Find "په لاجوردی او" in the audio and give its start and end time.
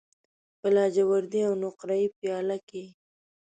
0.59-1.53